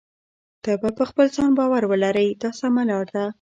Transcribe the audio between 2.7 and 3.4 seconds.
لار ده.